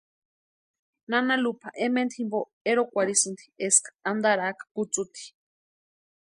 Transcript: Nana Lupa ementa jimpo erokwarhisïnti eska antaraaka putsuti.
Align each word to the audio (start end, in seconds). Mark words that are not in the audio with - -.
Nana 1.11 1.35
Lupa 1.43 1.69
ementa 1.87 2.15
jimpo 2.17 2.39
erokwarhisïnti 2.69 3.45
eska 3.67 3.89
antaraaka 4.11 4.63
putsuti. 4.73 5.23